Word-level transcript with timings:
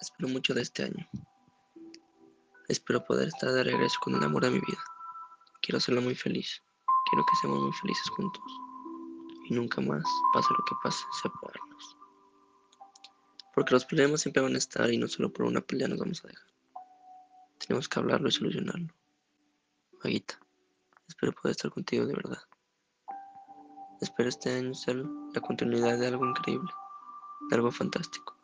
Espero 0.00 0.28
mucho 0.28 0.54
de 0.54 0.62
este 0.62 0.84
año. 0.84 1.08
Espero 2.68 3.04
poder 3.04 3.28
estar 3.28 3.50
de 3.50 3.64
regreso 3.64 3.98
con 4.00 4.14
el 4.14 4.22
amor 4.22 4.44
de 4.44 4.50
mi 4.50 4.60
vida. 4.60 4.82
Quiero 5.60 5.78
hacerlo 5.78 6.00
muy 6.00 6.14
feliz. 6.14 6.62
Quiero 7.10 7.24
que 7.26 7.36
seamos 7.36 7.62
muy 7.62 7.72
felices 7.72 8.08
juntos. 8.10 8.42
Y 9.48 9.54
nunca 9.54 9.80
más, 9.80 10.04
pase 10.32 10.48
lo 10.56 10.64
que 10.64 10.76
pase, 10.82 11.04
separarnos. 11.20 11.96
Porque 13.54 13.74
los 13.74 13.84
problemas 13.84 14.20
siempre 14.20 14.42
van 14.42 14.54
a 14.54 14.58
estar 14.58 14.92
y 14.92 14.98
no 14.98 15.08
solo 15.08 15.32
por 15.32 15.46
una 15.46 15.60
pelea 15.60 15.88
nos 15.88 15.98
vamos 15.98 16.24
a 16.24 16.28
dejar. 16.28 16.46
Tenemos 17.58 17.88
que 17.88 17.98
hablarlo 17.98 18.28
y 18.28 18.32
solucionarlo. 18.32 18.94
Maguita, 20.04 20.38
espero 21.08 21.32
poder 21.32 21.52
estar 21.52 21.72
contigo 21.72 22.06
de 22.06 22.14
verdad. 22.14 22.42
Espero 24.00 24.28
este 24.28 24.54
año 24.54 24.74
ser 24.74 25.04
la 25.34 25.40
continuidad 25.40 25.98
de 25.98 26.06
algo 26.06 26.24
increíble, 26.24 26.70
de 27.50 27.56
algo 27.56 27.72
fantástico, 27.72 28.37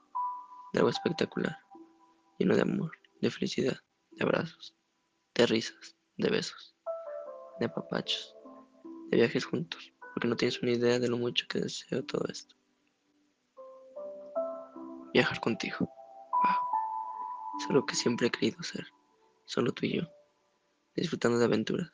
de 0.75 0.81
algo 0.81 0.91
espectacular, 0.91 1.57
lleno 2.37 2.57
de 2.57 2.63
amor, 2.63 2.91
de 3.21 3.31
felicidad, 3.31 3.79
de 4.11 4.25
abrazos, 4.25 4.77
de 5.33 5.47
risas, 5.47 5.97
de 6.17 6.29
besos, 6.29 6.75
de 7.61 7.69
papachos, 7.69 8.35
de 9.09 9.19
viajes 9.19 9.45
juntos, 9.45 9.93
porque 10.13 10.27
no 10.27 10.35
tienes 10.35 10.61
una 10.63 10.73
idea 10.73 10.99
de 10.99 11.09
lo 11.09 11.17
mucho 11.17 11.47
que 11.49 11.61
deseo 11.61 12.05
todo 12.05 12.27
esto. 12.29 12.57
Viajar 15.13 15.41
contigo. 15.41 15.79
Wow. 15.79 17.61
Es 17.61 17.71
algo 17.71 17.87
que 17.87 17.95
siempre 17.95 18.27
he 18.27 18.31
querido 18.33 18.59
hacer, 18.59 18.85
solo 19.45 19.73
tú 19.73 19.87
y 19.87 19.99
yo, 19.99 20.09
disfrutando 20.97 21.39
de 21.39 21.45
aventuras, 21.45 21.93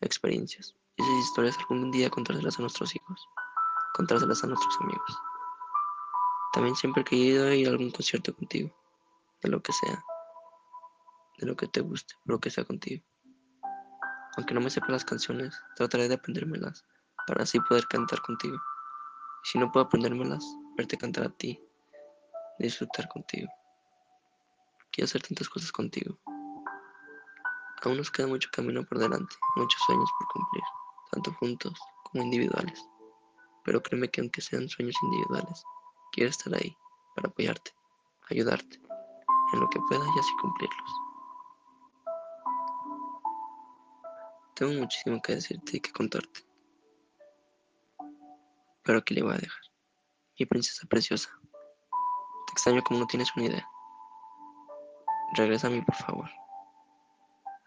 experiencias, 0.00 0.76
y 0.96 1.02
esas 1.02 1.16
historias 1.16 1.58
algún 1.58 1.90
día 1.90 2.08
contárselas 2.08 2.60
a 2.60 2.62
nuestros 2.62 2.94
hijos, 2.94 3.28
contárselas 3.94 4.44
a 4.44 4.46
nuestros 4.46 4.80
amigos. 4.82 5.18
También 6.52 6.74
siempre 6.74 7.02
he 7.02 7.04
querido 7.04 7.52
ir 7.52 7.68
a 7.68 7.70
algún 7.70 7.90
concierto 7.90 8.34
contigo, 8.34 8.74
de 9.42 9.50
lo 9.50 9.62
que 9.62 9.72
sea, 9.72 10.02
de 11.38 11.46
lo 11.46 11.56
que 11.56 11.68
te 11.68 11.80
guste, 11.80 12.14
pero 12.24 12.40
que 12.40 12.50
sea 12.50 12.64
contigo. 12.64 13.04
Aunque 14.36 14.54
no 14.54 14.60
me 14.60 14.70
sepa 14.70 14.88
las 14.88 15.04
canciones, 15.04 15.60
trataré 15.76 16.08
de 16.08 16.14
aprendérmelas 16.14 16.84
para 17.26 17.44
así 17.44 17.60
poder 17.60 17.86
cantar 17.86 18.20
contigo. 18.22 18.56
Y 18.56 19.48
si 19.48 19.58
no 19.58 19.70
puedo 19.70 19.86
aprendérmelas, 19.86 20.44
verte 20.76 20.96
cantar 20.96 21.24
a 21.24 21.30
ti, 21.30 21.60
disfrutar 22.58 23.08
contigo. 23.08 23.48
Quiero 24.92 25.06
hacer 25.06 25.22
tantas 25.22 25.48
cosas 25.48 25.70
contigo. 25.70 26.18
Aún 27.82 27.96
nos 27.96 28.10
queda 28.10 28.26
mucho 28.26 28.48
camino 28.52 28.84
por 28.84 28.98
delante, 28.98 29.34
muchos 29.56 29.80
sueños 29.82 30.10
por 30.18 30.28
cumplir, 30.28 30.64
tanto 31.12 31.32
juntos 31.34 31.78
como 32.04 32.24
individuales. 32.24 32.84
Pero 33.64 33.82
créeme 33.82 34.10
que 34.10 34.20
aunque 34.20 34.40
sean 34.40 34.68
sueños 34.68 34.96
individuales, 35.02 35.62
quiero 36.12 36.30
estar 36.30 36.54
ahí 36.54 36.76
para 37.14 37.28
apoyarte, 37.28 37.72
ayudarte 38.28 38.80
en 39.52 39.60
lo 39.60 39.68
que 39.68 39.80
pueda 39.88 40.04
y 40.04 40.18
así 40.18 40.30
cumplirlos. 40.40 40.92
Tengo 44.54 44.80
muchísimo 44.80 45.20
que 45.22 45.36
decirte 45.36 45.78
y 45.78 45.80
que 45.80 45.92
contarte. 45.92 46.40
Pero 48.82 48.98
aquí 48.98 49.14
le 49.14 49.22
voy 49.22 49.34
a 49.34 49.38
dejar. 49.38 49.62
Mi 50.38 50.46
princesa 50.46 50.86
preciosa. 50.86 51.30
Te 52.46 52.52
extraño 52.52 52.82
como 52.82 53.00
no 53.00 53.06
tienes 53.06 53.34
una 53.36 53.46
idea. 53.46 53.68
Regresa 55.34 55.68
a 55.68 55.70
mí, 55.70 55.80
por 55.80 55.94
favor. 55.94 56.28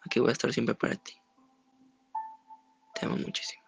Aquí 0.05 0.19
voy 0.19 0.29
a 0.29 0.33
estar 0.33 0.51
siempre 0.53 0.75
para 0.75 0.95
ti. 0.95 1.13
Te 2.93 3.05
amo 3.05 3.15
muchísimo. 3.17 3.62